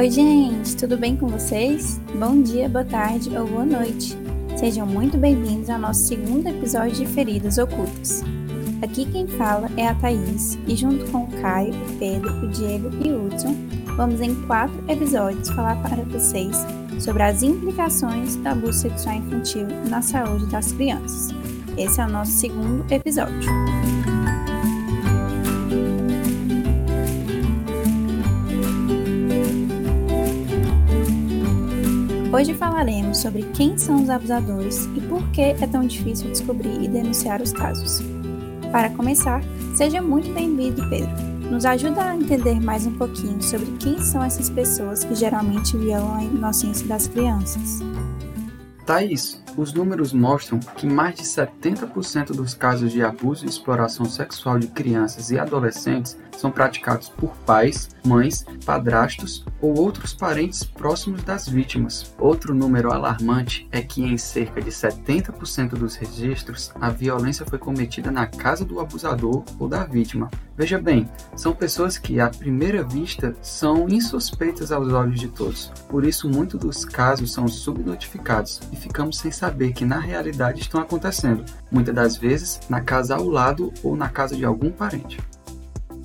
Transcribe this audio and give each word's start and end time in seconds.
Oi, 0.00 0.10
gente, 0.10 0.78
tudo 0.78 0.96
bem 0.96 1.14
com 1.14 1.26
vocês? 1.26 2.00
Bom 2.18 2.40
dia, 2.40 2.70
boa 2.70 2.86
tarde 2.86 3.36
ou 3.36 3.46
boa 3.46 3.66
noite. 3.66 4.16
Sejam 4.56 4.86
muito 4.86 5.18
bem-vindos 5.18 5.68
ao 5.68 5.78
nosso 5.78 6.04
segundo 6.04 6.48
episódio 6.48 7.04
de 7.04 7.06
Feridas 7.06 7.58
Ocultas. 7.58 8.24
Aqui 8.80 9.04
quem 9.04 9.26
fala 9.26 9.68
é 9.76 9.86
a 9.86 9.94
Thaís 9.94 10.58
e 10.66 10.74
junto 10.74 11.04
com 11.10 11.24
o 11.24 11.42
Caio, 11.42 11.74
o 11.74 11.98
Pedro, 11.98 12.32
o 12.42 12.48
Diego 12.48 12.88
e 13.04 13.12
o 13.12 13.26
Hudson, 13.26 13.54
vamos 13.94 14.22
em 14.22 14.34
quatro 14.46 14.82
episódios 14.88 15.50
falar 15.50 15.76
para 15.82 16.02
vocês 16.04 16.56
sobre 16.98 17.22
as 17.22 17.42
implicações 17.42 18.36
do 18.36 18.48
abuso 18.48 18.78
sexual 18.78 19.16
infantil 19.16 19.66
na 19.90 20.00
saúde 20.00 20.46
das 20.46 20.72
crianças. 20.72 21.28
Esse 21.76 22.00
é 22.00 22.06
o 22.06 22.08
nosso 22.08 22.32
segundo 22.32 22.90
episódio. 22.90 23.50
Hoje 32.40 32.54
falaremos 32.54 33.18
sobre 33.18 33.42
quem 33.52 33.76
são 33.76 34.02
os 34.02 34.08
abusadores 34.08 34.88
e 34.96 35.00
por 35.02 35.22
que 35.30 35.42
é 35.42 35.66
tão 35.66 35.86
difícil 35.86 36.30
descobrir 36.30 36.82
e 36.82 36.88
denunciar 36.88 37.42
os 37.42 37.52
casos. 37.52 38.00
Para 38.72 38.88
começar, 38.88 39.42
seja 39.74 40.00
muito 40.00 40.32
bem-vindo, 40.32 40.88
Pedro. 40.88 41.14
Nos 41.50 41.66
ajuda 41.66 42.02
a 42.02 42.16
entender 42.16 42.58
mais 42.58 42.86
um 42.86 42.94
pouquinho 42.94 43.42
sobre 43.42 43.66
quem 43.72 44.00
são 44.00 44.24
essas 44.24 44.48
pessoas 44.48 45.04
que 45.04 45.14
geralmente 45.14 45.76
violam 45.76 46.14
a 46.14 46.24
inocência 46.24 46.86
das 46.86 47.06
crianças. 47.06 47.80
Thaís, 48.90 49.40
os 49.56 49.72
números 49.72 50.12
mostram 50.12 50.58
que 50.58 50.84
mais 50.84 51.14
de 51.14 51.22
70% 51.22 52.34
dos 52.34 52.54
casos 52.54 52.90
de 52.90 53.04
abuso 53.04 53.46
e 53.46 53.48
exploração 53.48 54.04
sexual 54.04 54.58
de 54.58 54.66
crianças 54.66 55.30
e 55.30 55.38
adolescentes 55.38 56.18
são 56.36 56.50
praticados 56.50 57.08
por 57.08 57.36
pais, 57.46 57.90
mães, 58.04 58.44
padrastos 58.64 59.44
ou 59.60 59.78
outros 59.78 60.14
parentes 60.14 60.64
próximos 60.64 61.22
das 61.22 61.46
vítimas. 61.46 62.14
Outro 62.18 62.54
número 62.54 62.90
alarmante 62.90 63.68
é 63.70 63.82
que 63.82 64.02
em 64.02 64.16
cerca 64.16 64.60
de 64.60 64.70
70% 64.70 65.70
dos 65.70 65.96
registros, 65.96 66.72
a 66.80 66.88
violência 66.88 67.44
foi 67.44 67.58
cometida 67.58 68.10
na 68.10 68.26
casa 68.26 68.64
do 68.64 68.80
abusador 68.80 69.44
ou 69.58 69.68
da 69.68 69.84
vítima. 69.84 70.30
Veja 70.56 70.78
bem, 70.78 71.08
são 71.36 71.54
pessoas 71.54 71.96
que 71.96 72.20
à 72.20 72.28
primeira 72.28 72.82
vista 72.82 73.34
são 73.42 73.88
insuspeitas 73.88 74.72
aos 74.72 74.92
olhos 74.92 75.20
de 75.20 75.28
todos. 75.28 75.72
Por 75.88 76.04
isso, 76.04 76.28
muitos 76.28 76.60
dos 76.60 76.84
casos 76.84 77.32
são 77.32 77.48
subnotificados 77.48 78.60
e 78.72 78.76
ficamos 78.80 79.18
sem 79.18 79.30
saber 79.30 79.72
que 79.72 79.84
na 79.84 80.00
realidade 80.00 80.60
estão 80.60 80.80
acontecendo, 80.80 81.44
muitas 81.70 81.94
das 81.94 82.16
vezes 82.16 82.60
na 82.68 82.80
casa 82.80 83.14
ao 83.14 83.28
lado 83.28 83.72
ou 83.82 83.96
na 83.96 84.08
casa 84.08 84.34
de 84.34 84.44
algum 84.44 84.70
parente. 84.70 85.18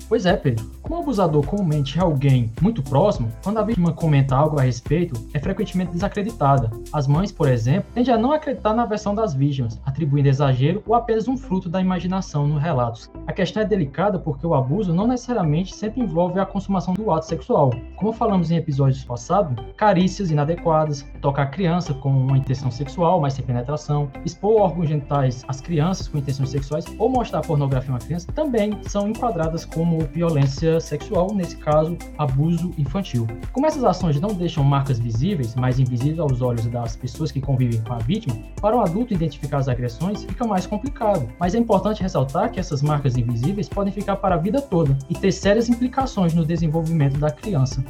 Pois 0.08 0.26
é, 0.26 0.36
Pedro. 0.36 0.75
Como 0.86 1.00
o 1.00 1.02
abusador 1.02 1.44
comumente 1.44 1.98
é 1.98 2.00
alguém 2.00 2.52
muito 2.62 2.80
próximo, 2.80 3.28
quando 3.42 3.58
a 3.58 3.62
vítima 3.62 3.92
comenta 3.92 4.36
algo 4.36 4.60
a 4.60 4.62
respeito, 4.62 5.20
é 5.34 5.40
frequentemente 5.40 5.90
desacreditada. 5.90 6.70
As 6.92 7.08
mães, 7.08 7.32
por 7.32 7.48
exemplo, 7.48 7.90
tendem 7.92 8.14
a 8.14 8.16
não 8.16 8.30
acreditar 8.30 8.72
na 8.72 8.86
versão 8.86 9.12
das 9.12 9.34
vítimas, 9.34 9.80
atribuindo 9.84 10.28
exagero 10.28 10.84
ou 10.86 10.94
apenas 10.94 11.26
um 11.26 11.36
fruto 11.36 11.68
da 11.68 11.80
imaginação 11.80 12.46
nos 12.46 12.62
relatos. 12.62 13.10
A 13.26 13.32
questão 13.32 13.64
é 13.64 13.66
delicada 13.66 14.16
porque 14.16 14.46
o 14.46 14.54
abuso 14.54 14.94
não 14.94 15.08
necessariamente 15.08 15.74
sempre 15.74 16.02
envolve 16.02 16.38
a 16.38 16.46
consumação 16.46 16.94
do 16.94 17.10
ato 17.10 17.26
sexual. 17.26 17.72
Como 17.96 18.12
falamos 18.12 18.52
em 18.52 18.56
episódios 18.56 19.02
passados, 19.02 19.56
carícias 19.76 20.30
inadequadas, 20.30 21.04
tocar 21.20 21.42
a 21.42 21.46
criança 21.46 21.94
com 21.94 22.10
uma 22.10 22.38
intenção 22.38 22.70
sexual, 22.70 23.20
mas 23.20 23.32
sem 23.32 23.44
penetração, 23.44 24.08
expor 24.24 24.60
órgãos 24.60 24.88
genitais 24.88 25.44
às 25.48 25.60
crianças 25.60 26.06
com 26.06 26.18
intenções 26.18 26.50
sexuais 26.50 26.84
ou 26.96 27.08
mostrar 27.08 27.40
pornografia 27.40 27.90
a 27.90 27.94
uma 27.94 27.98
criança 27.98 28.30
também 28.30 28.78
são 28.84 29.08
enquadradas 29.08 29.64
como 29.64 29.98
violência 30.12 30.75
sexual, 30.80 31.32
nesse 31.34 31.56
caso, 31.56 31.96
abuso 32.18 32.72
infantil. 32.78 33.26
Como 33.52 33.66
essas 33.66 33.84
ações 33.84 34.20
não 34.20 34.34
deixam 34.34 34.64
marcas 34.64 34.98
visíveis, 34.98 35.54
mas 35.54 35.78
invisíveis 35.78 36.18
aos 36.18 36.40
olhos 36.40 36.66
das 36.66 36.96
pessoas 36.96 37.30
que 37.30 37.40
convivem 37.40 37.80
com 37.82 37.94
a 37.94 37.98
vítima, 37.98 38.36
para 38.60 38.76
um 38.76 38.80
adulto 38.80 39.14
identificar 39.14 39.58
as 39.58 39.68
agressões 39.68 40.24
fica 40.24 40.46
mais 40.46 40.66
complicado. 40.66 41.28
Mas 41.38 41.54
é 41.54 41.58
importante 41.58 42.02
ressaltar 42.02 42.50
que 42.50 42.60
essas 42.60 42.82
marcas 42.82 43.16
invisíveis 43.16 43.68
podem 43.68 43.92
ficar 43.92 44.16
para 44.16 44.34
a 44.34 44.38
vida 44.38 44.60
toda 44.60 44.96
e 45.08 45.14
ter 45.14 45.32
sérias 45.32 45.68
implicações 45.68 46.34
no 46.34 46.44
desenvolvimento 46.44 47.18
da 47.18 47.30
criança. 47.30 47.84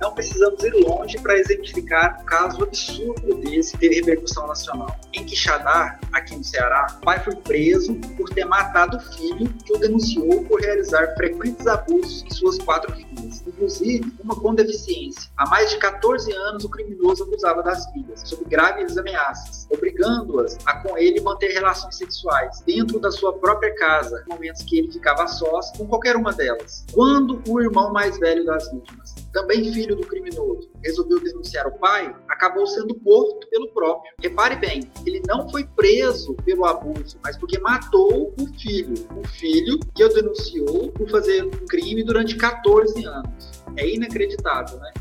Não 0.00 0.12
precisamos 0.12 0.62
ir 0.64 0.72
longe 0.72 1.18
para 1.18 1.38
exemplificar 1.38 2.20
um 2.20 2.24
caso 2.24 2.62
absurdo 2.62 3.34
desse 3.36 3.76
teve 3.78 3.96
repercussão 3.96 4.46
nacional. 4.46 4.96
Em 5.12 5.24
Quixadá, 5.24 5.98
aqui 6.12 6.36
no 6.36 6.42
Ceará, 6.42 6.96
o 6.98 7.04
pai 7.04 7.22
foi 7.22 7.36
preso 7.36 7.94
por 8.16 8.28
ter 8.30 8.44
matado 8.44 8.96
o 8.96 9.00
filho 9.00 9.48
que 9.64 9.72
o 9.72 9.78
denunciou 9.78 10.44
por 10.44 10.60
realizar 10.60 11.14
frequentes 11.14 11.66
abusos 11.66 12.24
em 12.24 12.30
suas 12.30 12.58
quatro 12.58 12.92
filhas, 12.94 13.44
inclusive 13.46 14.12
uma 14.22 14.34
com 14.34 14.54
deficiência. 14.54 15.30
Há 15.36 15.48
mais 15.48 15.70
de 15.70 15.78
14 15.78 16.32
anos, 16.32 16.64
o 16.64 16.68
criminoso 16.68 17.22
abusava 17.22 17.62
das 17.62 17.86
filhas, 17.92 18.22
sob 18.24 18.44
graves 18.46 18.98
ameaças, 18.98 19.68
obrigando-as 19.70 20.58
a 20.66 20.78
com 20.78 20.98
ele 20.98 21.20
manter 21.20 21.52
relações 21.52 21.96
sexuais 21.96 22.60
dentro 22.66 22.98
da 22.98 23.10
sua 23.10 23.32
própria 23.32 23.74
casa, 23.76 24.24
momentos 24.28 24.62
que 24.62 24.78
ele 24.78 24.90
ficava 24.90 25.28
sós 25.28 25.70
com 25.76 25.86
qualquer 25.86 26.16
uma 26.16 26.32
delas. 26.32 26.84
Quando 26.92 27.40
o 27.48 27.60
irmão 27.60 27.92
mais 27.92 28.18
velho 28.18 28.44
das 28.44 28.70
vítimas 28.72 29.14
também 29.34 29.72
filho 29.72 29.96
do 29.96 30.06
criminoso, 30.06 30.70
resolveu 30.82 31.20
denunciar 31.20 31.66
o 31.66 31.78
pai, 31.78 32.14
acabou 32.28 32.66
sendo 32.66 32.96
morto 33.02 33.46
pelo 33.50 33.68
próprio. 33.72 34.12
Repare 34.22 34.56
bem, 34.56 34.88
ele 35.04 35.20
não 35.26 35.48
foi 35.50 35.64
preso 35.76 36.34
pelo 36.44 36.64
abuso, 36.64 37.18
mas 37.22 37.36
porque 37.36 37.58
matou 37.58 38.32
o 38.40 38.46
filho. 38.58 38.94
O 39.16 39.26
filho 39.26 39.78
que 39.94 40.04
o 40.04 40.08
denunciou 40.08 40.92
por 40.92 41.10
fazer 41.10 41.44
um 41.44 41.66
crime 41.66 42.04
durante 42.04 42.36
14 42.36 43.04
anos. 43.04 43.64
É 43.76 43.92
inacreditável, 43.92 44.78
né? 44.78 44.92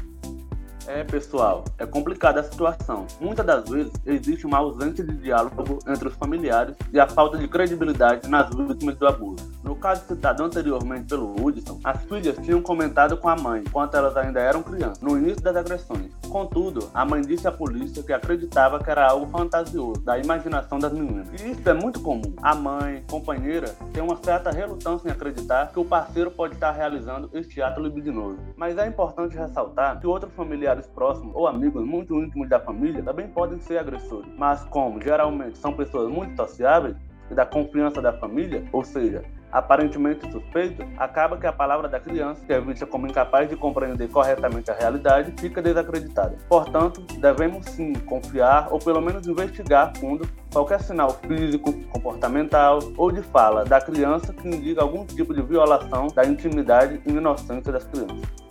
É, 0.85 1.03
pessoal, 1.03 1.63
é 1.77 1.85
complicada 1.85 2.41
a 2.41 2.44
situação. 2.44 3.07
Muitas 3.19 3.45
das 3.45 3.69
vezes 3.69 3.94
existe 4.05 4.45
uma 4.45 4.57
ausência 4.57 5.03
de 5.03 5.16
diálogo 5.16 5.79
entre 5.88 6.09
os 6.09 6.16
familiares 6.16 6.75
e 6.91 6.99
a 6.99 7.07
falta 7.07 7.38
de 7.38 7.47
credibilidade 7.47 8.27
nas 8.29 8.49
vítimas 8.53 8.95
do 8.95 9.07
abuso. 9.07 9.51
No 9.63 9.75
caso 9.75 10.05
citado 10.05 10.43
anteriormente 10.43 11.05
pelo 11.05 11.33
Hudson, 11.41 11.79
as 11.83 12.03
filhas 12.03 12.38
tinham 12.43 12.61
comentado 12.61 13.16
com 13.16 13.29
a 13.29 13.35
mãe 13.35 13.63
enquanto 13.66 13.95
elas 13.95 14.17
ainda 14.17 14.41
eram 14.41 14.61
crianças, 14.61 15.01
no 15.01 15.17
início 15.17 15.41
das 15.41 15.55
agressões. 15.55 16.11
Contudo, 16.33 16.89
a 16.95 17.05
mãe 17.05 17.21
disse 17.21 17.47
à 17.47 17.51
polícia 17.51 18.01
que 18.01 18.11
acreditava 18.11 18.83
que 18.83 18.89
era 18.89 19.07
algo 19.07 19.27
fantasioso, 19.27 20.01
da 20.01 20.17
imaginação 20.17 20.79
das 20.79 20.91
meninas. 20.91 21.29
E 21.39 21.51
isso 21.51 21.69
é 21.69 21.75
muito 21.75 21.99
comum. 21.99 22.33
A 22.41 22.55
mãe, 22.55 23.03
companheira, 23.07 23.67
tem 23.94 24.01
uma 24.01 24.16
certa 24.16 24.49
relutância 24.49 25.07
em 25.07 25.11
acreditar 25.11 25.72
que 25.72 25.79
o 25.79 25.85
parceiro 25.85 26.31
pode 26.31 26.55
estar 26.55 26.72
realizando 26.72 27.29
este 27.33 27.61
ato 27.61 27.79
libidinoso. 27.79 28.39
Mas 28.57 28.75
é 28.79 28.88
importante 28.88 29.38
ressaltar 29.38 29.99
que 29.99 30.07
outros 30.07 30.33
familiares 30.33 30.88
próximos 30.88 31.35
ou 31.35 31.47
amigos 31.47 31.85
muito 31.85 32.19
íntimos 32.19 32.49
da 32.49 32.59
família 32.59 33.03
também 33.03 33.27
podem 33.27 33.59
ser 33.59 33.77
agressores. 33.77 34.27
Mas 34.35 34.63
como 34.63 34.99
geralmente 34.99 35.59
são 35.59 35.72
pessoas 35.72 36.11
muito 36.11 36.35
sociáveis, 36.35 36.95
e 37.29 37.35
da 37.35 37.45
confiança 37.45 38.01
da 38.01 38.11
família, 38.11 38.63
ou 38.72 38.83
seja, 38.83 39.23
aparentemente 39.53 40.30
suspeito, 40.31 40.84
acaba 40.97 41.38
que 41.38 41.46
a 41.46 41.53
palavra 41.53 41.88
da 41.88 42.00
criança, 42.00 42.44
que 42.46 42.52
é 42.52 42.59
vista 42.59 42.88
como 42.88 43.08
incapaz 43.08 43.47
de 43.47 43.56
compreender 43.56 44.09
corretamente 44.09 44.72
a 44.72 44.74
realidade, 44.74 45.34
fica 45.40 45.62
desacreditada. 45.62 46.36
Portanto, 46.50 47.02
devemos 47.19 47.66
sim 47.68 47.94
confiar 47.94 48.68
ou 48.72 48.80
pelo 48.80 49.00
menos 49.00 49.28
investigar 49.28 49.90
a 49.90 50.00
fundo 50.00 50.28
qualquer 50.52 50.81
sinal 50.81 51.12
físico, 51.28 51.72
comportamental 51.90 52.80
ou 52.97 53.12
de 53.12 53.22
fala 53.22 53.64
da 53.64 53.80
criança 53.80 54.34
que 54.34 54.47
indica 54.47 54.81
algum 54.81 55.06
tipo 55.06 55.34
de 55.34 55.41
violação 55.41 56.08
da 56.08 56.25
intimidade 56.25 57.00
e 57.06 57.12
inocência 57.12 57.72
das 57.72 57.84
crianças. 57.85 58.42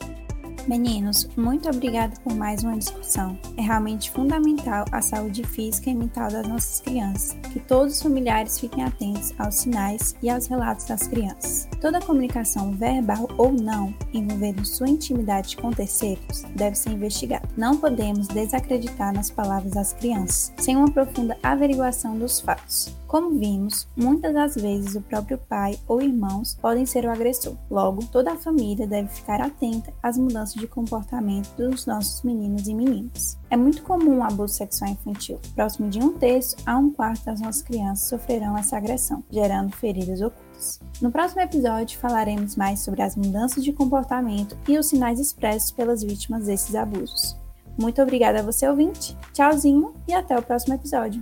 Meninos, 0.66 1.28
muito 1.36 1.68
obrigada 1.68 2.14
por 2.22 2.34
mais 2.34 2.62
uma 2.62 2.78
discussão. 2.78 3.36
É 3.56 3.62
realmente 3.62 4.10
fundamental 4.10 4.84
a 4.92 5.02
saúde 5.02 5.42
física 5.42 5.90
e 5.90 5.94
mental 5.94 6.30
das 6.30 6.46
nossas 6.46 6.80
crianças, 6.80 7.36
que 7.52 7.58
todos 7.58 7.94
os 7.94 8.02
familiares 8.02 8.60
fiquem 8.60 8.84
atentos 8.84 9.34
aos 9.38 9.56
sinais 9.56 10.14
e 10.22 10.30
aos 10.30 10.46
relatos 10.46 10.84
das 10.84 11.08
crianças. 11.08 11.68
Toda 11.80 12.00
comunicação 12.00 12.72
verbal 12.72 13.28
ou 13.36 13.52
não 13.52 13.92
envolvendo 14.12 14.64
sua 14.64 14.88
intimidade 14.88 15.56
com 15.56 15.70
terceiros 15.72 16.42
deve 16.54 16.76
ser 16.76 16.90
investigada. 16.90 17.48
Não 17.56 17.76
podemos 17.76 18.28
desacreditar 18.28 19.12
nas 19.12 19.30
palavras 19.30 19.72
das 19.72 19.92
crianças 19.92 20.52
sem 20.58 20.76
uma 20.76 20.90
profunda 20.90 21.36
averiguação 21.42 22.16
dos 22.16 22.40
fatos. 22.40 23.01
Como 23.12 23.38
vimos, 23.38 23.86
muitas 23.94 24.32
das 24.32 24.54
vezes 24.54 24.94
o 24.94 25.02
próprio 25.02 25.36
pai 25.36 25.78
ou 25.86 26.00
irmãos 26.00 26.54
podem 26.54 26.86
ser 26.86 27.04
o 27.04 27.10
agressor. 27.10 27.54
Logo, 27.70 28.02
toda 28.06 28.32
a 28.32 28.38
família 28.38 28.86
deve 28.86 29.08
ficar 29.08 29.38
atenta 29.38 29.92
às 30.02 30.16
mudanças 30.16 30.54
de 30.54 30.66
comportamento 30.66 31.54
dos 31.54 31.84
nossos 31.84 32.22
meninos 32.22 32.66
e 32.68 32.74
meninas. 32.74 33.38
É 33.50 33.56
muito 33.56 33.82
comum 33.82 34.16
o 34.16 34.22
abuso 34.22 34.54
sexual 34.54 34.92
infantil. 34.92 35.38
Próximo 35.54 35.90
de 35.90 35.98
um 35.98 36.14
terço 36.14 36.56
a 36.64 36.78
um 36.78 36.90
quarto 36.90 37.26
das 37.26 37.38
nossas 37.38 37.60
crianças 37.60 38.08
sofrerão 38.08 38.56
essa 38.56 38.78
agressão, 38.78 39.22
gerando 39.30 39.76
feridas 39.76 40.22
ocultas. 40.22 40.80
No 41.02 41.12
próximo 41.12 41.42
episódio 41.42 41.98
falaremos 41.98 42.56
mais 42.56 42.80
sobre 42.80 43.02
as 43.02 43.14
mudanças 43.14 43.62
de 43.62 43.74
comportamento 43.74 44.56
e 44.66 44.78
os 44.78 44.86
sinais 44.86 45.20
expressos 45.20 45.70
pelas 45.70 46.02
vítimas 46.02 46.46
desses 46.46 46.74
abusos. 46.74 47.36
Muito 47.78 48.00
obrigada 48.00 48.40
a 48.40 48.42
você 48.42 48.66
ouvinte, 48.66 49.14
tchauzinho 49.34 49.92
e 50.08 50.14
até 50.14 50.38
o 50.38 50.42
próximo 50.42 50.76
episódio. 50.76 51.20